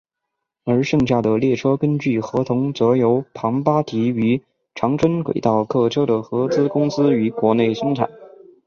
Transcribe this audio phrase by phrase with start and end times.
[0.63, 4.41] 而剩下的列车根据合同则由庞巴迪与
[4.73, 8.09] 长春轨道客车的合资公司于国内生产。